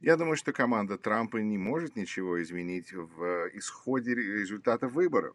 Я 0.00 0.16
думаю, 0.16 0.36
что 0.36 0.52
команда 0.52 0.96
Трампа 0.96 1.38
не 1.38 1.58
может 1.58 1.96
ничего 1.96 2.40
изменить 2.42 2.92
в 2.92 3.50
исходе 3.54 4.14
результатов 4.14 4.92
выборов. 4.92 5.34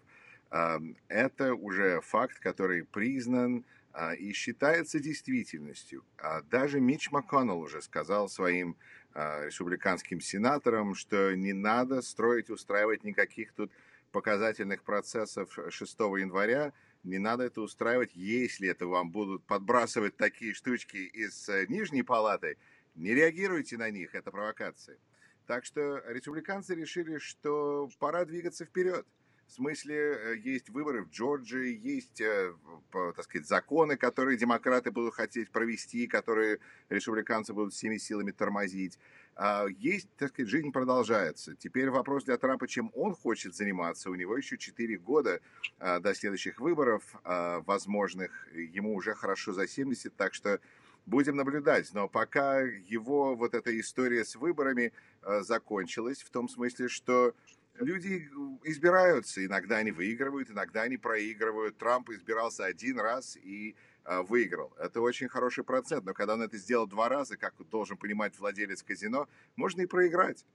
Это 1.09 1.53
уже 1.53 1.99
факт, 2.01 2.39
который 2.39 2.85
признан 2.85 3.65
а, 3.93 4.13
и 4.13 4.33
считается 4.33 4.99
действительностью. 4.99 6.03
А 6.17 6.41
даже 6.41 6.79
Мич 6.79 7.11
МакКоннелл 7.11 7.59
уже 7.59 7.81
сказал 7.81 8.27
своим 8.27 8.75
а, 9.13 9.45
республиканским 9.45 10.19
сенаторам, 10.19 10.95
что 10.95 11.35
не 11.35 11.53
надо 11.53 12.01
строить, 12.01 12.49
устраивать 12.49 13.03
никаких 13.03 13.53
тут 13.53 13.71
показательных 14.11 14.83
процессов 14.83 15.57
6 15.69 15.99
января, 15.99 16.73
не 17.03 17.19
надо 17.19 17.43
это 17.43 17.61
устраивать, 17.61 18.15
если 18.15 18.69
это 18.69 18.87
вам 18.87 19.11
будут 19.11 19.43
подбрасывать 19.43 20.15
такие 20.15 20.53
штучки 20.53 20.97
из 20.97 21.49
э, 21.49 21.65
нижней 21.67 22.03
палаты, 22.03 22.57
не 22.95 23.13
реагируйте 23.13 23.77
на 23.77 23.89
них, 23.89 24.15
это 24.15 24.31
провокация. 24.31 24.97
Так 25.45 25.65
что 25.65 25.97
республиканцы 26.07 26.75
решили, 26.75 27.17
что 27.17 27.89
пора 27.99 28.25
двигаться 28.25 28.65
вперед. 28.65 29.05
В 29.47 29.51
смысле, 29.51 29.95
э, 29.95 30.37
есть 30.37 30.69
выборы 30.69 31.03
в 31.03 31.09
Джорджии, 31.09 31.77
есть, 31.77 32.21
э, 32.21 32.53
так 32.91 33.23
сказать, 33.23 33.47
законы, 33.47 33.97
которые 33.97 34.37
демократы 34.37 34.89
будут 34.89 35.13
хотеть 35.15 35.51
провести, 35.51 36.07
которые 36.07 36.59
республиканцы 36.89 37.53
будут 37.53 37.73
всеми 37.73 37.97
силами 37.97 38.31
тормозить. 38.31 38.97
А, 39.35 39.65
есть, 39.67 40.07
так 40.17 40.29
сказать, 40.29 40.49
жизнь 40.49 40.71
продолжается. 40.71 41.55
Теперь 41.55 41.89
вопрос 41.89 42.23
для 42.23 42.37
Трампа, 42.37 42.67
чем 42.67 42.91
он 42.93 43.15
хочет 43.15 43.55
заниматься. 43.55 44.11
У 44.11 44.15
него 44.15 44.37
еще 44.37 44.57
4 44.57 44.97
года 44.97 45.41
а, 45.79 45.99
до 45.99 46.13
следующих 46.13 46.59
выборов 46.59 47.03
а, 47.23 47.61
возможных. 47.61 48.47
Ему 48.53 48.93
уже 48.93 49.15
хорошо 49.15 49.53
за 49.53 49.67
70, 49.67 50.15
так 50.15 50.33
что 50.33 50.59
будем 51.05 51.35
наблюдать. 51.35 51.93
Но 51.93 52.07
пока 52.07 52.61
его 52.61 53.35
вот 53.35 53.53
эта 53.53 53.77
история 53.79 54.25
с 54.25 54.35
выборами 54.35 54.93
закончилась, 55.41 56.21
в 56.21 56.29
том 56.29 56.49
смысле, 56.49 56.87
что 56.87 57.33
люди 57.75 58.29
избираются. 58.63 59.45
Иногда 59.45 59.77
они 59.77 59.91
выигрывают, 59.91 60.49
иногда 60.51 60.83
они 60.83 60.97
проигрывают. 60.97 61.77
Трамп 61.77 62.09
избирался 62.09 62.65
один 62.65 62.99
раз 62.99 63.37
и 63.37 63.75
а, 64.05 64.21
выиграл. 64.21 64.73
Это 64.77 65.01
очень 65.01 65.29
хороший 65.29 65.63
процент, 65.63 66.05
но 66.05 66.13
когда 66.13 66.33
он 66.33 66.41
это 66.41 66.57
сделал 66.57 66.87
два 66.87 67.09
раза, 67.09 67.37
как 67.37 67.53
должен 67.69 67.97
понимать 67.97 68.37
владелец 68.37 68.83
казино, 68.83 69.27
можно 69.55 69.81
и 69.81 69.85
проиграть. 69.85 70.45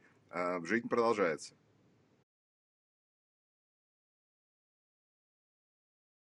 Жизнь 0.65 0.89
продолжается. 0.89 1.55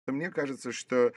Мне 0.06 0.30
кажется, 0.30 0.72
что 0.72 0.96
э, 0.96 1.12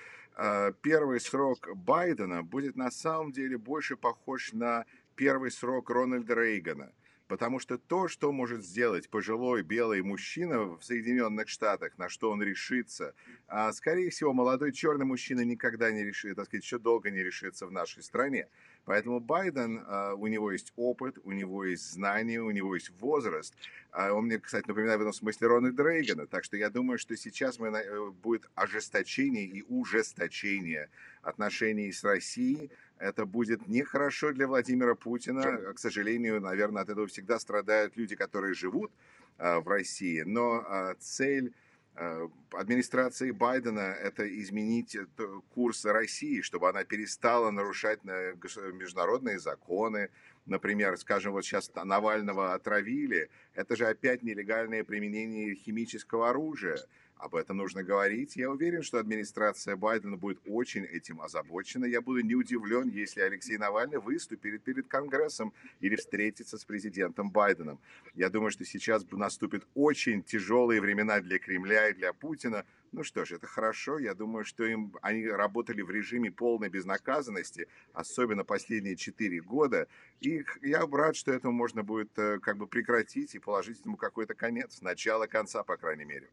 первый 0.82 1.20
срок 1.20 1.68
Байдена 1.76 2.44
будет 2.44 2.76
на 2.76 2.92
самом 2.92 3.32
деле 3.32 3.58
больше 3.58 3.96
похож 3.96 4.54
на 4.54 4.86
первый 5.16 5.52
срок 5.52 5.90
Рональда 5.90 6.36
Рейгана. 6.36 6.92
Потому 7.32 7.60
что 7.60 7.78
то, 7.78 8.10
что 8.10 8.34
может 8.34 8.62
сделать 8.62 9.08
пожилой 9.08 9.64
белый 9.64 10.02
мужчина 10.02 10.64
в 10.64 10.84
Соединенных 10.84 11.48
Штатах, 11.48 11.98
на 11.98 12.10
что 12.10 12.30
он 12.30 12.44
решится, 12.44 13.14
а, 13.48 13.72
скорее 13.72 14.10
всего, 14.10 14.34
молодой 14.34 14.74
черный 14.74 15.06
мужчина 15.06 15.40
никогда 15.46 15.94
не 15.94 16.04
решит, 16.04 16.36
так 16.36 16.48
сказать, 16.48 16.66
еще 16.66 16.78
долго 16.78 17.10
не 17.10 17.24
решится 17.24 17.68
в 17.68 17.72
нашей 17.72 18.04
стране. 18.04 18.50
Поэтому 18.84 19.22
Байден, 19.22 19.82
а, 19.88 20.14
у 20.16 20.28
него 20.28 20.52
есть 20.52 20.74
опыт, 20.76 21.20
у 21.24 21.32
него 21.32 21.64
есть 21.64 21.90
знания, 21.94 22.42
у 22.42 22.52
него 22.52 22.76
есть 22.76 22.90
возраст. 23.00 23.56
А 23.92 24.12
он 24.12 24.26
мне, 24.26 24.38
кстати, 24.38 24.68
напоминает 24.68 25.00
в 25.00 25.04
этом 25.04 25.14
смысле 25.14 25.48
Рональда 25.48 25.84
Рейгана. 25.84 26.28
Так 26.28 26.44
что 26.44 26.58
я 26.58 26.70
думаю, 26.70 26.98
что 26.98 27.16
сейчас 27.16 27.60
мы, 27.60 27.68
э, 27.70 28.10
будет 28.10 28.50
ожесточение 28.56 29.46
и 29.46 29.64
ужесточение 29.70 30.90
отношений 31.22 31.94
с 31.94 32.04
Россией, 32.04 32.72
это 33.02 33.26
будет 33.26 33.68
нехорошо 33.68 34.32
для 34.32 34.48
Владимира 34.48 34.96
Путина. 34.96 35.74
К 35.74 35.80
сожалению, 35.80 36.40
наверное, 36.40 36.84
от 36.84 36.90
этого 36.90 37.08
всегда 37.08 37.40
страдают 37.40 37.98
люди, 37.98 38.16
которые 38.16 38.54
живут 38.54 38.92
а, 39.38 39.60
в 39.60 39.68
России. 39.68 40.22
Но 40.22 40.64
а, 40.68 40.96
цель 41.00 41.54
а, 41.96 42.30
администрации 42.52 43.32
Байдена– 43.32 43.80
это 44.04 44.24
изменить 44.42 44.96
э, 44.96 45.06
курс 45.50 45.84
России, 45.86 46.42
чтобы 46.42 46.70
она 46.70 46.84
перестала 46.84 47.50
нарушать 47.50 48.04
международные 48.04 49.40
законы. 49.40 50.10
Например, 50.46 50.98
скажем, 50.98 51.34
вот 51.34 51.44
сейчас 51.44 51.72
Навального 51.76 52.54
отравили. 52.54 53.30
Это 53.56 53.76
же 53.76 53.88
опять 53.88 54.22
нелегальное 54.22 54.84
применение 54.84 55.56
химического 55.56 56.30
оружия. 56.30 56.78
Об 57.22 57.36
этом 57.36 57.58
нужно 57.58 57.84
говорить. 57.84 58.36
Я 58.36 58.50
уверен, 58.50 58.82
что 58.82 58.98
администрация 58.98 59.76
Байдена 59.76 60.18
будет 60.18 60.40
очень 60.48 60.86
этим 60.86 61.22
озабочена. 61.22 61.86
Я 61.86 62.02
буду 62.02 62.22
не 62.22 62.34
удивлен, 62.34 62.90
если 62.90 63.22
Алексей 63.22 63.60
Навальный 63.60 64.00
выступит 64.00 64.64
перед 64.64 64.88
Конгрессом 64.88 65.54
или 65.82 65.96
встретится 65.96 66.58
с 66.58 66.66
президентом 66.66 67.30
Байденом. 67.30 67.80
Я 68.16 68.30
думаю, 68.30 68.50
что 68.50 68.66
сейчас 68.66 69.06
наступят 69.12 69.68
очень 69.76 70.24
тяжелые 70.24 70.82
времена 70.82 71.20
для 71.20 71.38
Кремля 71.38 71.90
и 71.90 71.94
для 71.94 72.12
Путина. 72.12 72.66
Ну 72.92 73.04
что 73.04 73.24
ж, 73.24 73.34
это 73.34 73.46
хорошо. 73.46 74.00
Я 74.00 74.16
думаю, 74.16 74.44
что 74.44 74.64
им, 74.64 74.92
они 75.04 75.28
работали 75.28 75.84
в 75.84 75.92
режиме 75.92 76.32
полной 76.32 76.70
безнаказанности, 76.70 77.68
особенно 77.94 78.44
последние 78.44 78.96
четыре 78.96 79.42
года. 79.42 79.88
И 80.22 80.44
я 80.64 80.88
рад, 80.88 81.16
что 81.16 81.32
этому 81.32 81.54
можно 81.54 81.84
будет 81.84 82.18
э, 82.18 82.40
как 82.40 82.58
бы 82.58 82.66
прекратить 82.66 83.36
и 83.36 83.40
положить 83.40 83.80
этому 83.80 83.96
какой-то 83.96 84.34
конец, 84.34 84.82
начало 84.82 85.28
конца, 85.28 85.62
по 85.64 85.78
крайней 85.78 86.06
мере. 86.06 86.28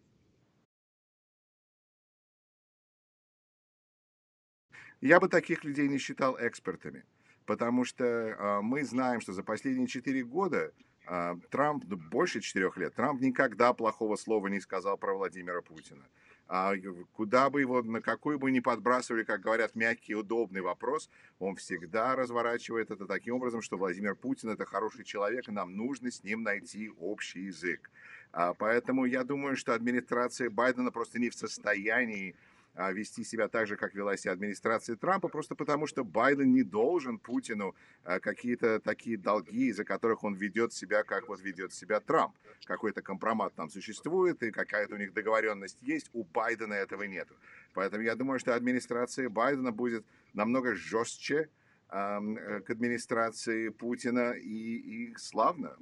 Я 5.00 5.20
бы 5.20 5.28
таких 5.28 5.62
людей 5.62 5.88
не 5.88 5.98
считал 5.98 6.36
экспертами, 6.41 7.04
потому 7.47 7.84
что 7.84 8.04
э, 8.04 8.60
мы 8.62 8.84
знаем, 8.84 9.20
что 9.20 9.32
за 9.32 9.44
последние 9.44 9.86
четыре 9.86 10.25
года 10.25 10.72
э, 11.06 11.36
Трамп, 11.50 11.84
ну, 11.86 11.97
больше 11.97 12.41
четырех 12.41 12.76
лет, 12.76 12.94
Трамп 12.97 13.20
никогда 13.20 13.72
плохого 13.72 14.16
слова 14.16 14.48
не 14.48 14.60
сказал 14.60 14.98
про 14.98 15.14
Владимира 15.14 15.62
Путина. 15.62 16.04
А 16.48 16.72
куда 17.12 17.50
бы 17.50 17.60
его, 17.60 17.82
на 17.82 18.00
какой 18.00 18.38
бы 18.38 18.50
ни 18.50 18.60
подбрасывали, 18.60 19.22
как 19.22 19.42
говорят, 19.42 19.76
мягкий 19.76 20.14
удобный 20.14 20.62
вопрос, 20.62 21.10
он 21.38 21.56
всегда 21.56 22.16
разворачивает 22.16 22.91
это 22.91 23.06
таким 23.06 23.34
образом, 23.34 23.60
что 23.60 23.76
Владимир 23.76 24.16
Путин 24.16 24.48
это 24.48 24.64
хороший 24.64 25.04
человек, 25.04 25.47
и 25.48 25.53
нам 25.53 25.76
нужно 25.76 26.10
с 26.10 26.25
ним 26.25 26.42
найти 26.42 26.91
общий 26.98 27.42
язык. 27.42 27.91
А, 28.32 28.54
поэтому 28.54 29.04
я 29.04 29.25
думаю, 29.25 29.56
что 29.56 29.75
администрация 29.75 30.48
Байдена 30.48 30.91
просто 30.91 31.19
не 31.19 31.28
в 31.28 31.34
состоянии 31.34 32.34
а, 32.34 32.57
вести 32.92 33.24
себя 33.24 33.48
так 33.48 33.66
же, 33.66 33.76
как 33.76 33.94
вела 33.94 34.16
себя 34.16 34.32
администрация 34.32 34.96
Трампа, 34.96 35.28
просто 35.28 35.54
потому 35.54 35.86
что 35.86 36.04
Байден 36.04 36.52
не 36.52 36.62
должен 36.62 37.18
Путину 37.18 37.74
а, 38.04 38.20
какие-то 38.20 38.78
такие 38.78 39.18
долги, 39.18 39.66
из-за 39.68 39.84
которых 39.84 40.22
он 40.22 40.34
ведет 40.34 40.72
себя, 40.72 41.02
как 41.02 41.28
вот 41.28 41.40
ведет 41.40 41.72
себя 41.72 42.00
Трамп. 42.00 42.36
Какой-то 42.64 43.02
компромат 43.02 43.54
там 43.54 43.68
существует, 43.68 44.42
и 44.42 44.52
какая-то 44.52 44.94
у 44.94 44.98
них 44.98 45.12
договоренность 45.12 45.82
есть, 45.82 46.08
у 46.12 46.22
Байдена 46.22 46.74
этого 46.74 47.02
нету. 47.02 47.34
Поэтому 47.74 48.04
я 48.04 48.14
думаю, 48.14 48.38
что 48.38 48.54
администрация 48.54 49.28
Байдена 49.28 49.72
будет 49.72 50.04
намного 50.32 50.76
жестче 50.76 51.48
э, 51.90 52.60
к 52.60 52.70
администрации 52.70 53.70
Путина, 53.70 54.32
и, 54.32 55.10
и 55.10 55.14
славно 55.16 55.76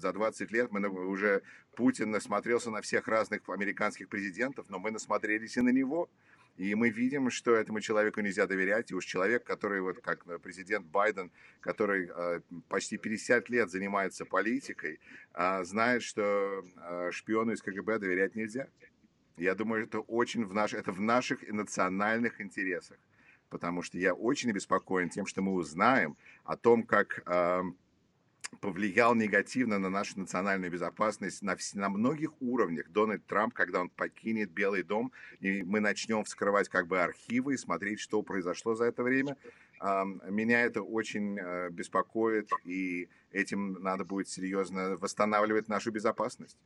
за 0.00 0.12
20 0.12 0.50
лет 0.50 0.70
мы 0.70 0.88
уже 0.88 1.42
Путин 1.76 2.10
насмотрелся 2.10 2.70
на 2.70 2.80
всех 2.80 3.08
разных 3.08 3.48
американских 3.48 4.08
президентов, 4.08 4.66
но 4.68 4.78
мы 4.78 4.90
насмотрелись 4.90 5.56
и 5.56 5.60
на 5.60 5.70
него. 5.70 6.08
И 6.56 6.74
мы 6.76 6.90
видим, 6.90 7.30
что 7.30 7.54
этому 7.56 7.80
человеку 7.80 8.20
нельзя 8.20 8.46
доверять. 8.46 8.92
И 8.92 8.94
уж 8.94 9.04
человек, 9.04 9.42
который, 9.42 9.80
вот 9.80 10.00
как 10.00 10.24
президент 10.40 10.86
Байден, 10.86 11.32
который 11.60 12.08
э, 12.14 12.40
почти 12.68 12.96
50 12.96 13.50
лет 13.50 13.70
занимается 13.70 14.24
политикой, 14.24 15.00
э, 15.34 15.64
знает, 15.64 16.04
что 16.04 16.64
э, 16.76 17.10
шпиону 17.10 17.52
из 17.52 17.62
КГБ 17.62 17.98
доверять 17.98 18.36
нельзя. 18.36 18.68
Я 19.36 19.56
думаю, 19.56 19.82
это 19.82 19.98
очень 19.98 20.44
в, 20.44 20.54
наш, 20.54 20.74
это 20.74 20.92
в 20.92 21.00
наших 21.00 21.42
национальных 21.48 22.40
интересах. 22.40 22.98
Потому 23.48 23.82
что 23.82 23.98
я 23.98 24.14
очень 24.14 24.50
обеспокоен 24.50 25.08
тем, 25.08 25.26
что 25.26 25.42
мы 25.42 25.54
узнаем 25.54 26.16
о 26.44 26.56
том, 26.56 26.84
как 26.84 27.22
повлиял 28.54 29.14
негативно 29.14 29.78
на 29.78 29.90
нашу 29.90 30.18
национальную 30.18 30.70
безопасность 30.70 31.42
на, 31.42 31.56
на 31.74 31.88
многих 31.88 32.40
уровнях. 32.40 32.88
Дональд 32.90 33.24
Трамп, 33.26 33.54
когда 33.54 33.80
он 33.80 33.88
покинет 33.88 34.50
Белый 34.50 34.82
дом, 34.82 35.12
и 35.40 35.62
мы 35.62 35.80
начнем 35.80 36.24
вскрывать 36.24 36.68
как 36.68 36.86
бы 36.86 37.00
архивы 37.00 37.54
и 37.54 37.56
смотреть, 37.56 38.00
что 38.00 38.22
произошло 38.22 38.74
за 38.74 38.84
это 38.84 39.02
время, 39.02 39.36
меня 39.80 40.62
это 40.62 40.82
очень 40.82 41.38
э, 41.38 41.68
беспокоит, 41.70 42.50
и 42.64 43.08
этим 43.32 43.82
надо 43.82 44.04
будет 44.04 44.28
серьезно 44.28 44.96
восстанавливать 44.96 45.68
нашу 45.68 45.90
безопасность. 45.90 46.56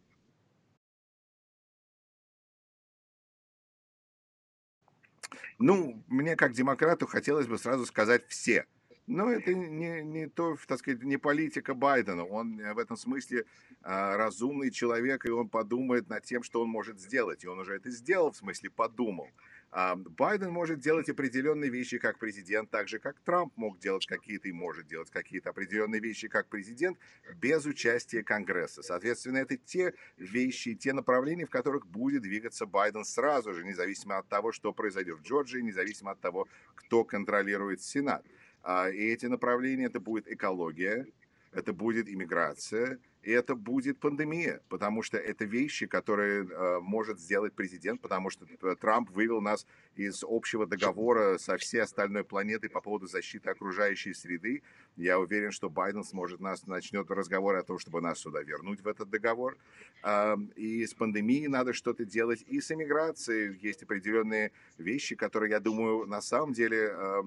Ну, 5.58 6.04
мне 6.06 6.36
как 6.36 6.52
демократу 6.52 7.06
хотелось 7.06 7.48
бы 7.48 7.58
сразу 7.58 7.86
сказать 7.86 8.24
все– 8.28 8.66
Но 9.08 9.32
это 9.32 9.54
не, 9.54 10.02
не 10.02 10.28
то, 10.28 10.58
так 10.66 10.80
сказать, 10.80 11.02
не 11.02 11.16
политика 11.16 11.72
Байдена. 11.72 12.24
Он 12.24 12.60
э, 12.60 12.74
в 12.74 12.78
этом 12.78 12.96
смысле 12.98 13.46
а, 13.82 14.18
разумный 14.18 14.70
человек, 14.70 15.24
и 15.24 15.30
он 15.30 15.48
подумает 15.48 16.10
над 16.10 16.24
тем, 16.24 16.42
что 16.42 16.60
он 16.60 16.68
может 16.68 17.00
сделать. 17.00 17.42
И 17.42 17.48
он 17.48 17.58
уже 17.58 17.74
это 17.74 17.88
сделал, 17.90 18.32
в 18.32 18.36
смысле 18.36 18.68
подумал. 18.68 19.30
А, 19.70 19.96
Байден 19.96 20.50
может 20.50 20.80
делать 20.80 21.08
определенные 21.08 21.70
вещи 21.70 21.96
как 21.96 22.18
президент, 22.18 22.70
так 22.70 22.88
же 22.88 22.98
как 22.98 23.18
Трамп 23.20 23.56
мог 23.56 23.78
делать 23.78 24.04
какие-то 24.06 24.48
и 24.48 24.52
может 24.52 24.86
делать 24.86 25.10
какие-то 25.10 25.50
определенные 25.50 26.02
вещи 26.02 26.28
как 26.28 26.48
президент 26.48 26.98
без 27.36 27.64
участия 27.64 28.22
Конгресса. 28.22 28.82
Соответственно, 28.82 29.38
это 29.38 29.56
те 29.56 29.94
вещи, 30.18 30.74
те 30.74 30.92
направления, 30.92 31.46
в 31.46 31.50
которых 31.50 31.86
будет 31.86 32.22
двигаться 32.22 32.66
Байден 32.66 33.06
сразу 33.06 33.54
же, 33.54 33.64
независимо 33.64 34.18
от 34.18 34.28
того, 34.28 34.52
что 34.52 34.74
произойдет 34.74 35.20
в 35.20 35.22
Джорджии, 35.22 35.60
независимо 35.60 36.10
от 36.10 36.20
того, 36.20 36.46
кто 36.74 37.04
контролирует 37.04 37.80
Сенат. 37.80 38.22
А, 38.62 38.88
и 38.88 39.06
эти 39.08 39.26
направления 39.26 39.86
это 39.86 40.00
будет 40.00 40.28
экология, 40.28 41.06
это 41.52 41.72
будет 41.72 42.08
иммиграция, 42.08 42.98
и 43.22 43.30
это 43.30 43.54
будет 43.54 43.98
пандемия, 43.98 44.62
потому 44.68 45.02
что 45.02 45.18
это 45.18 45.44
вещи, 45.44 45.86
которые 45.86 46.46
э, 46.48 46.78
может 46.80 47.18
сделать 47.18 47.52
президент, 47.52 48.00
потому 48.00 48.30
что 48.30 48.46
Трамп 48.76 49.10
вывел 49.10 49.40
нас 49.40 49.66
из 49.96 50.24
общего 50.26 50.66
договора 50.66 51.36
со 51.38 51.56
всей 51.56 51.82
остальной 51.82 52.22
планетой 52.24 52.70
по 52.70 52.80
поводу 52.80 53.06
защиты 53.06 53.50
окружающей 53.50 54.14
среды. 54.14 54.62
Я 54.96 55.18
уверен, 55.18 55.50
что 55.50 55.68
Байден 55.68 56.04
сможет 56.04 56.40
нас, 56.40 56.66
начнет 56.66 57.10
разговор 57.10 57.56
о 57.56 57.62
том, 57.64 57.78
чтобы 57.78 58.00
нас 58.00 58.18
сюда 58.18 58.42
вернуть 58.42 58.82
в 58.82 58.88
этот 58.88 59.10
договор. 59.10 59.56
Э, 60.04 60.36
и 60.54 60.86
с 60.86 60.94
пандемией 60.94 61.48
надо 61.48 61.72
что-то 61.72 62.04
делать, 62.04 62.44
и 62.46 62.60
с 62.60 62.70
иммиграцией 62.70 63.58
есть 63.60 63.82
определенные 63.82 64.52
вещи, 64.78 65.16
которые, 65.16 65.50
я 65.50 65.60
думаю, 65.60 66.06
на 66.06 66.20
самом 66.20 66.52
деле... 66.52 66.92
Э, 66.92 67.22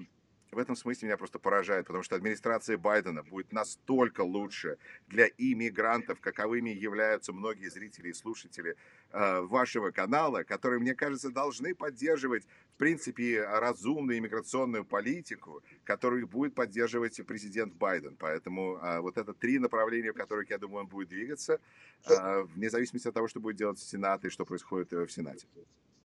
в 0.52 0.58
этом 0.58 0.76
смысле 0.76 1.08
меня 1.08 1.16
просто 1.16 1.38
поражает, 1.38 1.86
потому 1.86 2.04
что 2.04 2.14
администрация 2.14 2.76
Байдена 2.76 3.22
будет 3.22 3.52
настолько 3.52 4.20
лучше 4.20 4.76
для 5.08 5.26
иммигрантов, 5.38 6.20
каковыми 6.20 6.70
являются 6.70 7.32
многие 7.32 7.68
зрители 7.68 8.10
и 8.10 8.12
слушатели 8.12 8.76
э, 9.12 9.40
вашего 9.40 9.90
канала, 9.90 10.42
которые, 10.42 10.78
мне 10.78 10.94
кажется, 10.94 11.30
должны 11.30 11.74
поддерживать, 11.74 12.44
в 12.74 12.76
принципе, 12.76 13.42
разумную 13.42 14.18
иммиграционную 14.18 14.84
политику, 14.84 15.62
которую 15.84 16.26
будет 16.26 16.54
поддерживать 16.54 17.18
президент 17.26 17.74
Байден. 17.74 18.14
Поэтому 18.18 18.76
э, 18.76 19.00
вот 19.00 19.16
это 19.16 19.32
три 19.32 19.58
направления, 19.58 20.12
в 20.12 20.16
которых, 20.16 20.50
я 20.50 20.58
думаю, 20.58 20.82
он 20.82 20.86
будет 20.86 21.08
двигаться, 21.08 21.60
э, 22.06 22.42
вне 22.54 22.68
зависимости 22.68 23.08
от 23.08 23.14
того, 23.14 23.26
что 23.26 23.40
будет 23.40 23.56
делать 23.56 23.78
Сенат 23.78 24.22
и 24.26 24.28
что 24.28 24.44
происходит 24.44 24.92
э, 24.92 25.06
в 25.06 25.10
Сенате. 25.10 25.46